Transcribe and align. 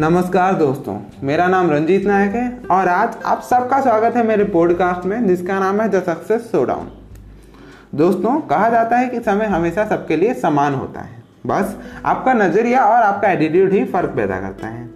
नमस्कार 0.00 0.54
दोस्तों, 0.54 0.96
मेरा 1.22 1.46
नाम 1.46 1.70
रंजीत 1.70 2.06
नायक 2.06 2.34
है 2.34 2.58
और 2.70 2.88
आज 2.88 3.16
आप 3.24 3.40
सबका 3.40 3.80
स्वागत 3.80 4.16
है 4.16 4.26
मेरे 4.26 4.44
पॉडकास्ट 4.44 5.04
में, 5.06 5.26
जिसका 5.26 5.58
नाम 5.60 5.80
है 5.80 5.88
द 5.88 6.02
सक्सेस 6.02 6.48
शोडाउन 6.52 6.88
दोस्तों, 7.94 8.40
कहा 8.40 8.68
जाता 8.70 8.96
है 8.96 9.08
कि 9.08 9.20
समय 9.20 9.44
हमेशा 9.44 9.84
सबके 9.84 10.16
लिए 10.16 10.34
समान 10.34 10.74
होता 10.74 11.00
है। 11.00 11.22
बस, 11.46 11.76
आपका 12.04 12.32
नज़रिया 12.32 12.84
और 12.84 13.02
आपका 13.02 13.30
एटीट्यूड 13.30 13.72
ही 13.72 13.84
फ़र्क 13.84 14.10
पैदा 14.10 14.40
करता 14.40 14.66
है। 14.66 14.90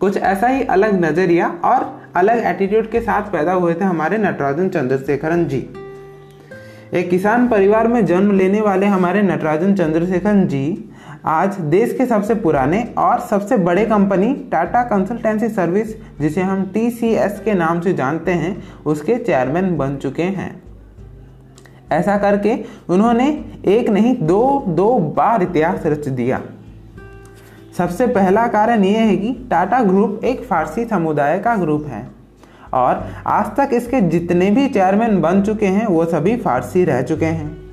कुछ 0.00 0.16
ऐसा 0.16 0.46
ही 0.46 0.62
अलग 0.62 1.04
नज़रिया 1.04 1.48
और 1.64 2.02
अलग 2.16 2.46
एटीट्यूड 2.46 2.90
के 2.90 3.00
साथ 3.00 3.22
पैदा 3.22 3.52
हुए 3.52 3.74
थे 3.74 3.84
हमारे 3.84 4.18
नटराजन 4.18 4.68
चंद्रशेखरन 4.68 5.44
जी। 5.44 5.66
एक 6.94 7.10
किसान 7.10 7.48
परिवार 7.48 7.88
में 7.88 8.04
जन्म 8.06 8.32
लेने 8.32 8.60
वाले 8.60 8.86
हमारे 8.86 9.22
नटराजन 9.22 9.74
चंद्रशेखरन 9.74 10.46
जी 10.48 10.90
आज 11.26 11.58
देश 11.60 11.92
के 11.98 12.04
सबसे 12.06 12.34
पुराने 12.34 12.82
और 12.98 13.20
सबसे 13.20 13.56
बड़े 13.56 13.84
कंपनी 13.86 14.32
टाटा 14.52 14.82
कंसल्टेंसी 14.82 15.48
सर्विस, 15.48 15.96
जिसे 16.20 16.42
हम 16.42 16.62
टीसीएस 16.64 17.40
के 17.44 17.54
नाम 17.54 17.80
से 17.80 17.92
जानते 17.92 18.32
हैं, 18.32 18.62
उसके 18.84 19.16
चेयरमैन 19.16 19.76
बन 19.76 19.96
चुके 19.96 20.22
हैं। 20.22 20.62
ऐसा 21.92 22.16
करके 22.18 22.54
उन्होंने 22.88 23.28
एक 23.66 23.90
नहीं, 23.90 24.16
दो 24.16 24.64
दो 24.68 24.98
बार 24.98 25.42
इतिहास 25.42 25.86
रच 25.86 26.08
दिया। 26.08 26.40
सबसे 27.78 28.06
पहला 28.06 28.46
कारण 28.46 28.84
यह 28.84 28.98
है 28.98 29.16
कि 29.16 29.48
टाटा 29.50 29.82
ग्रुप 29.82 30.24
एक 30.24 30.44
फारसी 30.44 30.84
समुदाय 30.84 31.38
का 31.38 31.56
ग्रुप 31.56 31.86
है 31.86 32.06
और 32.74 33.06
आज 33.26 33.54
तक 33.56 33.74
इसके 33.74 34.00
जितने 34.00 34.50
भी 34.50 34.68
चेयरमैन 34.68 35.20
बन 35.20 35.42
चुके 35.42 35.66
हैं, 35.66 35.86
वो 35.86 36.04
सभी 36.04 36.36
फारसी 36.36 36.84
रह 36.84 37.02
चुके 37.02 37.26
हैं। 37.26 37.65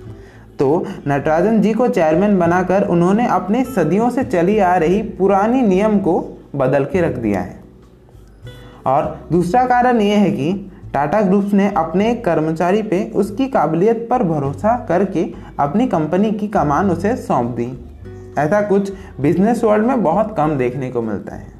तो 0.60 0.86
नटराजन 1.08 1.62
जी 1.62 1.74
को 1.74 1.88
चेयरमैन 1.88 2.40
बनाकर 2.40 2.84
उन्होंने 2.84 3.28
अपने 3.28 3.64
सदियों 3.64 4.10
से 4.10 4.24
चली 4.24 4.60
आ 4.60 4.76
रही 4.76 5.02
पुरानी 5.02 5.62
नियम 5.62 6.00
को 6.00 6.42
बदल 6.56 6.86
के 6.86 7.02
रख 7.02 7.16
दिया 7.16 7.42
है। 7.42 7.64
और 8.86 9.28
दूसरा 9.32 9.66
कारण 9.66 10.02
यह 10.02 10.20
है 10.20 10.32
कि 10.32 10.72
टाटा 10.94 11.22
ग्रुप्स 11.22 11.54
ने 11.54 11.74
अपने 11.78 12.16
कर्मचारी 12.16 12.82
पे 12.82 13.12
उसकी 13.16 13.48
काबिलियत 13.48 14.08
पर 14.10 14.24
भरोसा 14.24 14.86
करके 14.90 15.34
अपनी 15.60 15.88
कंपनी 15.88 16.32
की 16.32 16.48
कमान 16.48 16.90
उसे 16.90 17.16
सौंप 17.16 17.46
दी। 17.46 17.86
ऐसा 18.38 18.62
कुछ 18.62 18.94
बिज़नेस 19.22 19.64
वर्ल्ड 19.64 19.86
में 19.86 20.04
बहुत 20.04 20.36
कम 20.38 20.58
देखने 20.58 20.92
को 20.92 21.02
मिलता 21.02 21.36
है। 21.36 21.54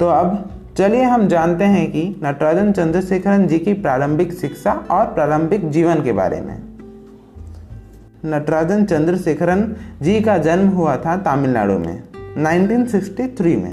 तो 0.00 0.08
अब 0.08 0.50
चलिए 0.78 1.02
हम 1.02 1.28
जानते 1.28 1.64
हैं 1.64 1.92
कि 1.92 2.20
नटराजन 2.24 2.72
चंद्रशेखरन 2.72 3.46
जी 3.46 3.58
की 3.58 3.72
प्रारंभिक 3.72 4.32
शिक्षा 4.32 4.72
और 4.90 5.04
प्रारंभिक 5.04 5.70
जीवन 5.70 6.02
के 6.02 6.12
बारे 6.12 6.40
में। 6.40 6.67
नटराजन 8.26 8.84
चंद्रशेखरन 8.84 9.76
जी 10.02 10.20
का 10.20 10.38
जन्म 10.38 10.68
हुआ 10.68 10.96
था 10.96 11.16
तमिलनाडु 11.16 11.78
में 11.78 12.02
1963 12.36 13.56
में। 13.56 13.72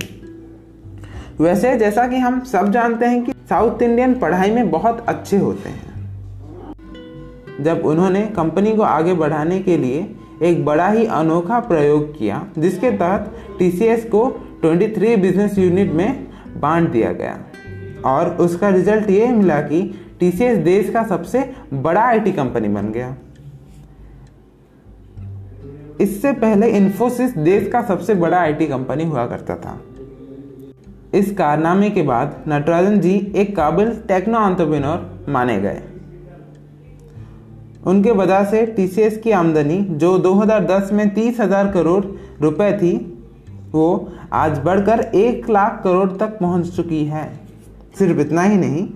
वैसे 1.39 1.77
जैसा 1.77 2.07
कि 2.07 2.15
हम 2.15 2.39
सब 2.39 2.71
जानते 2.71 3.05
हैं 3.05 3.25
कि 3.25 3.31
साउथ 3.49 3.81
इंडियन 3.81 4.13
पढ़ाई 4.13 4.51
में 4.51 4.71
बहुत 4.71 5.05
अच्छे 5.07 5.37
होते 5.37 5.69
हैं। 5.69 5.95
जब 7.61 7.85
उन्होंने 7.85 8.21
कंपनी 8.21 8.75
को 8.75 8.81
आगे 8.81 9.13
बढ़ाने 9.13 9.59
के 9.59 9.77
लिए 9.77 10.15
एक 10.41 10.65
बड़ा 10.65 10.87
ही 10.87 11.05
अनोखा 11.05 11.59
प्रयोग 11.59 12.19
किया, 12.19 12.47
जिसके 12.57 12.91
तहत 12.91 13.33
टीसीएस 13.59 14.05
को 14.05 14.29
23 14.61 15.17
बिज़नेस 15.17 15.57
यूनिट 15.57 15.91
में 15.91 16.27
बांट 16.57 16.91
दिया 16.91 17.11
गया। 17.11 17.39
और 18.05 18.29
उसका 18.29 18.69
रिज़ल्ट 18.69 19.09
ये 19.09 19.27
मिला 19.27 19.61
कि 19.61 19.99
टीसीएस 20.19 20.57
देश 20.57 20.89
का 20.89 21.03
सबसे 21.03 21.53
बड़ा 21.73 22.01
आईटी 22.01 22.31
कंपनी 22.31 22.67
बन 22.67 22.91
गया। 22.91 23.15
इससे 26.01 26.31
पहले 26.33 26.67
इन्फोसिस 26.67 27.37
देश 27.37 27.67
का 27.67 27.81
सबसे 27.81 28.13
बड़ा 28.15 28.37
आईटी 28.37 28.65
कंपनी 28.67 29.03
हुआ 29.03 29.25
करता 29.27 29.55
था। 29.55 29.79
इस 31.13 31.31
कारनामे 31.31 31.89
के 31.89 32.01
बाद 32.01 32.43
नटराजन 32.47 32.99
जी 32.99 33.13
एक 33.35 33.55
काबिल 33.55 33.91
टेक्नो 34.07 34.37
आंतरप्रेन्योर 34.37 35.25
माने 35.29 35.59
गए। 35.61 35.81
उनके 37.85 38.11
वजह 38.11 38.43
से 38.43 38.65
टीसीएस 38.65 39.17
की 39.17 39.31
आमदनी, 39.31 39.77
जो 39.81 40.17
2010 40.17 40.91
में 40.91 41.13
तीस 41.13 41.39
हज़ार 41.39 41.71
करोड़ 41.71 42.03
रुपए 42.41 42.71
थी, 42.73 42.95
वो 43.71 44.11
आज 44.33 44.59
बढ़कर 44.59 44.99
एक 45.15 45.49
लाख 45.49 45.81
करोड़ 45.83 46.09
तक 46.11 46.37
पहुँच 46.39 46.75
चुकी 46.75 47.03
है। 47.05 47.25
सिर्फ़ 47.99 48.19
इतना 48.19 48.41
ही 48.41 48.57
नहीं, 48.57 48.87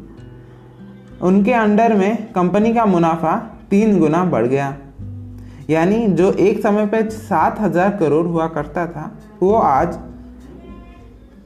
उनके 1.22 1.54
अंडर 1.54 1.94
में 1.94 2.32
कंपनी 2.34 2.74
का 2.74 2.86
मुनाफा 2.86 3.36
तीन 3.70 4.00
गुना 4.00 4.24
बढ़ 4.26 4.48
गया। 4.48 4.76
यानी 5.70 6.08
जो 6.10 6.32
एक 6.34 6.62
समय 6.62 6.86
पर 6.88 7.10
सात 7.10 7.60
हज़ार 7.60 7.96
करोड़ 7.98 8.26
हुआ 8.28 8.48
करता 8.48 8.86
था, 8.88 9.12
वो 9.42 9.54
आज 9.54 9.98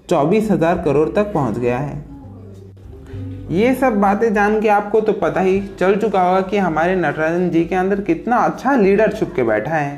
चौबीस 0.10 0.50
हज़ार 0.52 0.82
करोड़ 0.82 1.08
तक 1.10 1.34
पहुँच 1.34 1.58
गया 1.58 1.78
है। 1.78 2.02
ये 3.52 3.74
सब 3.76 4.00
बातें 4.02 4.34
जान 4.34 4.60
के 4.62 4.70
आपको 4.70 5.02
तो 5.02 5.14
पता 5.14 5.42
ही 5.42 5.60
चल 5.80 5.96
चुका 5.96 6.22
होगा 6.22 6.42
कि 6.42 6.58
हमारे 6.60 6.96
नटराजन 6.96 7.50
जी 7.50 7.64
के 7.66 7.76
अंदर 7.76 8.02
कितना 8.02 8.38
अच्छा 8.38 8.76
लीडर 8.76 9.12
छुप 9.12 9.34
के 9.36 9.44
बैठा 9.44 9.76
है। 9.76 9.98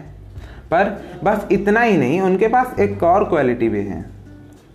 पर 0.71 0.89
बस 1.23 1.47
इतना 1.51 1.81
ही 1.81 1.97
नहीं, 1.97 2.19
उनके 2.21 2.47
पास 2.47 2.79
एक 2.79 3.03
और 3.03 3.23
क्वालिटी 3.23 3.69
भी 3.69 3.81
है, 3.81 4.03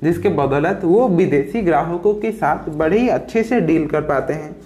जिसके 0.03 0.29
बदौलत 0.31 0.81
वो 0.85 1.09
विदेशी 1.11 1.63
ग्राहकों 1.63 2.15
के 2.15 2.33
साथ 2.33 2.69
बड़े 2.71 2.99
ही 2.99 3.09
अच्छे 3.11 3.43
से 3.43 3.61
डील 3.63 3.87
कर 3.87 4.01
पाते 4.05 4.35
हैं। 4.35 4.57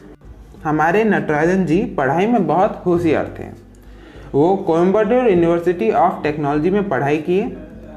हमारे 0.64 1.04
नटराजन 1.06 1.64
जी 1.66 1.84
पढ़ाई 1.96 2.26
में 2.26 2.46
बहुत 2.46 2.82
होशियार 2.86 3.34
थे। 3.38 3.52
वो 4.34 4.54
कोयम्बटूर 4.56 5.28
यूनिवर्सिटी 5.28 5.90
ऑफ़ 5.90 6.22
टेक्नोलॉजी 6.22 6.70
में 6.70 6.88
पढ़ाई 6.88 7.16
की 7.16 7.40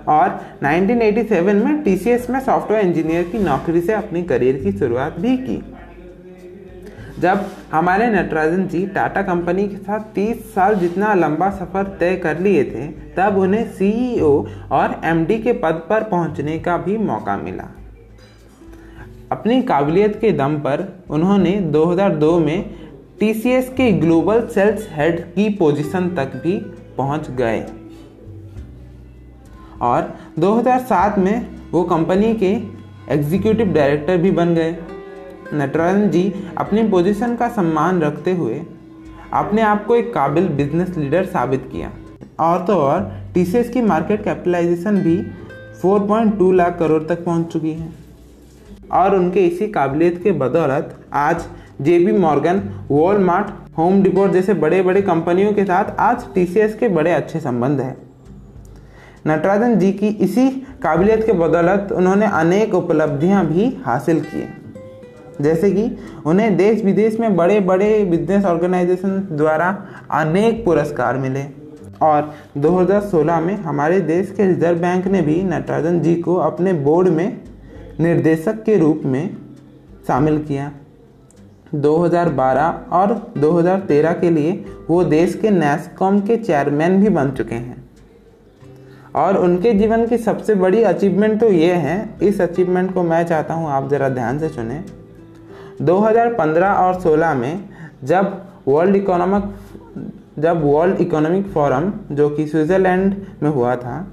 और 0.08 0.40
1987 0.64 1.64
में 1.64 1.82
टीसीएस 1.84 2.30
में 2.30 2.40
सॉफ्टवेयर 2.40 2.86
इंजीनियर 2.86 3.24
की 3.24 3.40
नौकरी 3.40 3.82
से 3.82 3.94
अपनी 3.94 4.24
करियर 4.24 4.62
की 4.64 4.72
शुरुआत 4.72 5.20
भी 5.20 5.38
की। 5.38 5.58
जब 7.20 7.46
हमारे 7.72 8.08
नटराजन 8.08 8.68
जी 8.68 8.86
टाटा 8.88 9.22
कंपनी 9.22 9.68
के 9.68 9.78
साथ 9.78 10.00
30 10.16 10.54
साल 10.56 10.76
जितना 10.76 11.14
लंबा 11.14 11.50
सफ़र 11.50 11.84
तय 12.00 12.16
कर 12.16 12.40
लिए 12.40 12.64
थे, 12.64 12.88
तब 13.16 13.38
उन्हें 13.38 13.66
सीईओ 13.72 14.32
और 14.72 15.02
एमडी 15.06 15.38
के 15.40 15.54
पद 15.54 15.82
पर 15.90 16.04
पहुँचने 16.04 16.60
का 16.60 16.78
भी 16.78 16.98
मौका 16.98 17.38
मिला। 17.38 17.70
अपनी 19.32 19.62
काबिलियत 19.62 20.20
के 20.22 20.32
दम 20.32 20.56
पर 20.58 20.88
उन्होंने 21.10 21.52
2002 21.72 22.40
में 22.40 22.87
टीसीएस 23.20 23.70
के 23.70 23.92
ग्लोबल 23.92 24.46
सेल्स 24.48 24.88
हेड 24.92 25.20
की 25.34 25.48
पोजीशन 25.50 26.10
तक 26.10 26.36
भी 26.44 26.58
पहुँच 26.98 27.30
गए। 27.32 27.66
और 29.82 30.14
2007 30.40 31.18
में 31.18 31.48
वो 31.72 31.84
कंपनी 31.84 32.34
के 32.34 32.52
एग्जीक्यूटिव 33.14 33.74
डायरेक्टर 33.74 34.18
भी 34.18 34.32
बन 34.32 34.54
गए। 34.56 34.76
नटराजन 35.54 36.10
जी, 36.10 36.34
अपनी 36.58 36.88
पोजीशन 36.88 37.36
का 37.36 37.50
सम्मान 37.50 38.02
रखते 38.02 38.32
हुए 38.34 38.62
अपने 39.34 39.62
आप 39.62 39.86
को 39.86 39.96
एक 39.96 40.14
काबिल 40.14 40.48
बिज़नेस 40.50 40.98
लीडर 40.98 41.26
साबित 41.26 41.70
किया। 41.72 41.92
और 42.40 42.66
तो 42.66 42.74
और 42.74 43.12
TCS 43.38 43.70
की 43.70 43.82
मार्केट 43.82 44.24
कैपिटलाइजेशन 44.24 44.98
भी 44.98 45.18
4.2 45.82 46.52
लाख 46.52 46.78
करोड़ 46.80 47.04
तक 47.04 47.24
पहुँच 47.26 47.52
चुकी 47.54 47.72
है। 47.72 47.94
और 48.94 49.16
उनके 49.16 49.46
इसी 49.48 49.68
काबिलियत 49.68 50.22
के 50.24 50.32
बदौलत 50.32 50.96
आज 51.14 51.46
J 51.82 51.98
P 52.00 52.12
Morgan, 52.12 52.62
Walmart, 52.92 53.48
Home 53.78 54.02
Depot 54.04 54.32
जैसे 54.32 54.54
बड़े 54.54 54.82
बड़े 54.82 55.02
कंपनियों 55.02 55.54
के 55.54 55.64
साथ 55.64 55.96
आज 56.00 56.26
टीसीएस 56.36 56.76
के 56.76 56.88
बड़े 56.88 57.12
अच्छे 57.12 57.40
संबंध 57.40 57.82
हैं। 57.82 57.98
नटराजन 59.28 59.78
जी 59.80 59.92
की 59.92 60.08
इसी 60.08 60.50
काबिलियत 60.84 61.26
के 61.26 61.32
बदौलत 61.32 61.92
उन्होंने 61.92 62.26
अनेक 62.26 62.74
उपलब्धियाँ 62.74 63.46
भी 63.46 63.78
हासिल 63.86 64.20
की 64.20 64.44
जैसे 65.42 65.72
कि 65.72 65.98
उन्हें 66.26 66.56
देश 66.58 66.84
विदेश 66.84 67.20
में 67.20 67.36
बड़े 67.36 67.60
बड़े 67.60 68.06
बिज़नेस 68.06 68.46
ऑर्गेनाइजेशन 68.46 69.28
द्वारा 69.32 69.68
अनेक 70.12 70.66
पुरस्कार 70.66 71.18
मिले। 71.18 71.44
और 72.02 72.34
2016 72.58 73.40
में 73.40 73.56
हमारे 73.56 74.00
देश 74.02 74.32
के 74.32 74.46
रिज़र्व 74.46 74.80
बैंक 74.80 75.08
ने 75.08 75.22
भी 75.22 75.42
नटराजन 75.44 76.00
जी 76.00 76.16
को 76.16 76.36
अपने 76.36 76.74
बोर्ड 76.74 77.08
में 77.08 77.42
निर्देशक 78.00 78.64
के 78.64 78.78
रूप 78.78 79.02
में 79.06 79.38
शामिल 80.08 80.38
किया। 80.40 80.72
2012 81.76 82.92
और 82.92 83.34
2013 83.38 84.14
के 84.14 84.30
लिए 84.30 84.66
वो 84.90 85.04
देश 85.04 85.36
के 85.36 85.50
नेस्कॉम 85.50 86.20
के 86.20 86.38
चेयरमैन 86.38 87.02
भी 87.02 87.10
बन 87.10 87.32
चुके 87.32 87.56
हैं। 87.56 87.86
और 89.16 89.38
उनके 89.38 89.74
जीवन 89.74 90.06
की 90.08 90.18
सबसे 90.18 90.56
बड़ी 90.56 90.84
अचीवमेंट 90.84 91.40
तो 91.40 91.48
ये 91.48 91.74
है, 91.74 92.16
इस 92.22 92.42
अचीवमेंट 92.42 92.94
को 92.94 93.04
मैं 93.04 93.26
चाहता 93.26 93.54
हूँ 93.54 93.70
आप 93.70 93.90
ज़रा 93.90 94.10
ध्यान 94.10 94.40
से 94.40 94.50
सुने। 94.50 94.84
2015 95.82 96.74
और 96.74 97.02
16 97.02 97.34
में 97.34 97.70
जब 98.04 98.42
वर्ल्ड 98.68 98.96
इकोनॉमिक, 98.96 99.44
जब 100.40 100.64
वर्ल्ड 100.64 101.02
इकोनॉमिक 101.02 101.48
फोरम, 101.48 101.92
जो 102.12 102.30
कि 102.30 102.48
स्विट्ज़रलैंड 102.48 103.16
में 103.44 103.50
हुआ 103.50 103.76
था, 103.76 104.08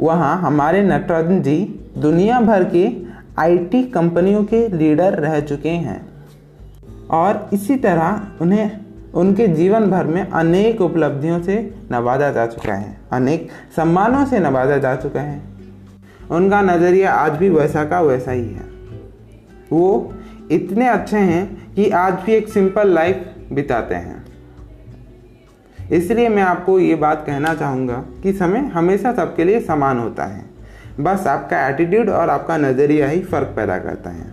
वहाँ 0.00 0.36
हमारे 0.40 0.82
नटराजन 0.82 1.42
जी 1.42 1.80
दुनिया 1.98 2.40
भर 2.40 2.64
के 2.64 3.07
आईटी 3.38 3.82
कंपनियों 3.84 4.44
के 4.44 4.66
लीडर 4.68 5.18
रह 5.20 5.40
चुके 5.40 5.68
हैं 5.68 6.00
और 7.10 7.48
इसी 7.52 7.76
तरह 7.76 8.20
उन्हें, 8.40 8.70
उनके 9.14 9.46
जीवन 9.48 9.90
भर 9.90 10.04
में 10.04 10.22
अनेक 10.22 10.80
उपलब्धियों 10.80 11.40
से 11.42 11.56
नवाजा 11.92 12.30
जा 12.30 12.46
चुका 12.46 12.74
है, 12.74 12.96
अनेक 13.12 13.48
सम्मानों 13.76 14.24
से 14.26 14.38
नवाजा 14.38 14.78
जा 14.78 14.94
चुका 14.96 15.20
है। 15.20 15.40
उनका 16.30 16.60
नज़रिया 16.62 17.12
आज 17.12 17.32
भी 17.32 17.48
वैसा 17.48 17.84
का 17.84 18.00
वैसा 18.00 18.30
ही 18.30 18.48
है। 18.48 18.66
वो 19.72 20.14
इतने 20.50 20.88
अच्छे 20.88 21.16
हैं 21.16 21.74
कि 21.74 21.90
आज 21.90 22.18
भी 22.26 22.32
एक 22.32 22.48
सिंपल 22.48 22.88
लाइफ 22.88 23.34
बिताते 23.52 23.94
हैं। 23.94 24.24
इसलिए 25.92 26.28
मैं 26.28 26.42
आपको 26.42 26.78
ये 26.78 26.94
बात 26.94 27.24
कहना 27.26 27.54
चाहूँगा 27.54 28.04
कि 28.22 28.32
समय 28.32 28.58
हमेशा 28.74 29.12
सबके 29.12 29.44
लिए 29.44 29.60
समान 29.60 29.98
होता 29.98 30.24
है। 30.24 30.44
बस 31.00 31.26
आपका 31.26 31.66
एटीट्यूड 31.68 32.08
और 32.08 32.30
आपका 32.30 32.56
नज़रिया 32.56 33.08
ही 33.08 33.20
फ़र्क 33.22 33.52
पैदा 33.56 33.78
करता 33.78 34.10
है। 34.10 34.32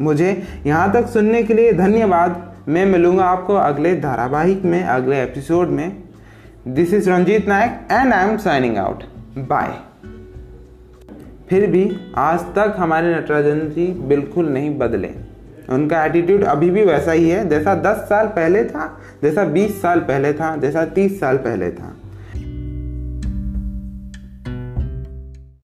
मुझे 0.00 0.42
यहाँ 0.66 0.92
तक 0.92 1.06
सुनने 1.06 1.42
के 1.42 1.54
लिए 1.54 1.72
धन्यवाद। 1.72 2.54
मैं 2.68 2.86
मिलूँगा 2.86 3.24
आपको 3.24 3.54
अगले 3.54 3.94
धारावाहिक 3.96 4.64
में, 4.64 4.82
अगले 4.84 5.22
एपिसोड 5.22 5.68
में। 5.68 6.02
This 6.68 6.94
is 6.94 7.10
Ranjeet 7.10 7.48
Nayak 7.48 7.88
and 7.92 8.12
I 8.12 8.28
am 8.28 8.36
signing 8.36 8.76
out 8.76 9.02
bye 9.38 9.72
फिर 11.50 11.66
भी 11.70 11.96
आज 12.16 12.40
तक 12.40 12.74
हमारे 12.78 13.14
नटराजन 13.14 13.60
जी 13.60 13.86
बिल्कुल 13.86 14.48
नहीं 14.48 14.78
बदले। 14.78 15.10
उनका 15.70 16.04
एटीट्यूड 16.04 16.44
अभी 16.44 16.70
भी 16.70 16.84
वैसा 16.84 17.12
ही 17.12 17.28
है, 17.30 17.48
जैसा 17.48 17.74
10 17.74 17.96
साल 17.96 18.26
पहले 18.26 18.64
था, 18.64 19.00
जैसा 19.22 19.44
20 19.44 19.82
साल 19.82 20.00
पहले 20.00 20.32
था, 20.32 20.56
जैसा 20.56 20.84
30 20.84 21.20
साल 21.20 21.36
पहले 21.36 21.70
था। 21.70 21.96